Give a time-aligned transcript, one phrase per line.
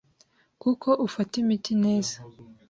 [0.61, 2.17] kuko ufata imiti neza